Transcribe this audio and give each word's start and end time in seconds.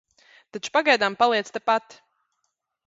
Taču 0.57 0.71
pagaidām 0.77 1.19
paliec 1.21 1.55
tepat. 1.59 1.99